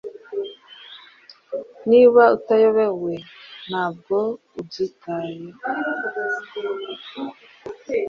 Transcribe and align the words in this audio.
Niba 1.89 2.23
utayobewe, 2.35 3.13
ntabwo 3.67 4.17
ubyitayeho. 4.59 5.59